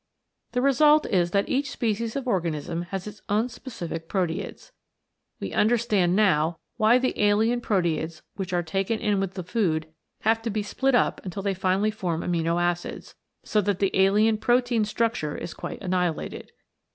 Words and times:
The 0.53 0.63
result 0.63 1.05
is 1.05 1.29
that 1.29 1.47
each 1.47 1.69
species 1.69 2.15
of 2.15 2.27
organism 2.27 2.81
has 2.89 3.05
its 3.05 3.21
own 3.29 3.49
specific 3.49 4.09
proteids. 4.09 4.71
We 5.39 5.53
understand 5.53 6.15
now 6.15 6.57
why 6.77 6.97
the 6.97 7.13
alien 7.23 7.61
proteids 7.61 8.23
which 8.35 8.51
are 8.51 8.63
taken 8.63 8.97
in 8.99 9.19
with 9.19 9.35
the 9.35 9.43
food 9.43 9.85
have 10.21 10.41
to 10.41 10.49
be 10.49 10.63
split 10.63 10.95
up 10.95 11.21
until 11.23 11.43
they 11.43 11.53
finally 11.53 11.91
form 11.91 12.21
amino 12.21 12.59
acids, 12.59 13.13
so 13.43 13.61
that 13.61 13.77
the 13.77 13.95
alien 13.95 14.39
protein 14.39 14.85
structure 14.85 15.37
is 15.37 15.53
quite 15.53 15.79
annihilated. 15.83 16.51